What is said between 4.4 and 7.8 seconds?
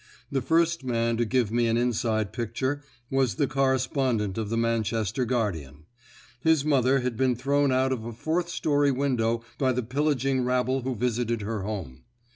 the Manchester Guardian; his mother had been thrown